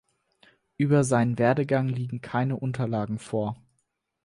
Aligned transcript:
Über 0.77 1.03
seinen 1.03 1.37
Werdegang 1.37 1.87
liegen 1.87 2.21
keine 2.21 2.55
Unterlagen 2.57 3.19
vor. 3.19 3.61